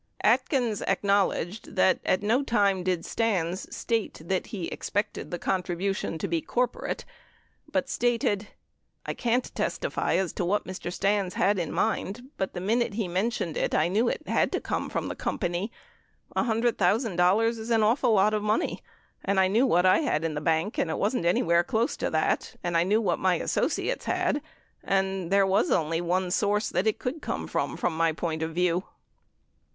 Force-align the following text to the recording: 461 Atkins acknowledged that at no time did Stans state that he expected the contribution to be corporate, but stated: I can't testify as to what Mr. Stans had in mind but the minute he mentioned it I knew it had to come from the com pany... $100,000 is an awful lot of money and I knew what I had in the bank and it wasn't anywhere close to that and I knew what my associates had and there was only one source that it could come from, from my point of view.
461 0.23 0.33
Atkins 0.67 0.81
acknowledged 0.89 1.75
that 1.75 1.99
at 2.03 2.23
no 2.23 2.41
time 2.41 2.81
did 2.81 3.05
Stans 3.05 3.67
state 3.75 4.19
that 4.25 4.47
he 4.47 4.65
expected 4.69 5.29
the 5.29 5.37
contribution 5.37 6.17
to 6.17 6.27
be 6.27 6.41
corporate, 6.41 7.05
but 7.71 7.87
stated: 7.87 8.47
I 9.05 9.13
can't 9.13 9.53
testify 9.53 10.15
as 10.15 10.33
to 10.33 10.43
what 10.43 10.65
Mr. 10.65 10.91
Stans 10.91 11.35
had 11.35 11.59
in 11.59 11.71
mind 11.71 12.31
but 12.37 12.55
the 12.55 12.59
minute 12.59 12.95
he 12.95 13.07
mentioned 13.07 13.55
it 13.55 13.75
I 13.75 13.89
knew 13.89 14.09
it 14.09 14.27
had 14.27 14.51
to 14.53 14.59
come 14.59 14.89
from 14.89 15.07
the 15.07 15.15
com 15.15 15.37
pany... 15.37 15.69
$100,000 16.35 17.45
is 17.47 17.69
an 17.69 17.83
awful 17.83 18.13
lot 18.13 18.33
of 18.33 18.41
money 18.41 18.81
and 19.23 19.39
I 19.39 19.47
knew 19.47 19.67
what 19.67 19.85
I 19.85 19.99
had 19.99 20.23
in 20.23 20.33
the 20.33 20.41
bank 20.41 20.79
and 20.79 20.89
it 20.89 20.97
wasn't 20.97 21.25
anywhere 21.27 21.63
close 21.63 21.95
to 21.97 22.09
that 22.09 22.55
and 22.63 22.75
I 22.75 22.83
knew 22.83 23.01
what 23.01 23.19
my 23.19 23.35
associates 23.35 24.05
had 24.05 24.41
and 24.83 25.29
there 25.31 25.45
was 25.45 25.69
only 25.69 26.01
one 26.01 26.31
source 26.31 26.71
that 26.71 26.87
it 26.87 26.97
could 26.97 27.21
come 27.21 27.45
from, 27.45 27.77
from 27.77 27.95
my 27.95 28.11
point 28.11 28.41
of 28.41 28.55
view. 28.55 28.85